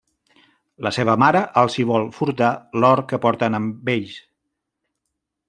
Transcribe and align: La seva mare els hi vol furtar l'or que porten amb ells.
La 0.85 0.91
seva 0.95 1.13
mare 1.23 1.41
els 1.63 1.75
hi 1.81 1.85
vol 1.89 2.07
furtar 2.15 2.49
l'or 2.81 3.03
que 3.13 3.21
porten 3.27 3.59
amb 3.61 3.93
ells. 3.95 4.19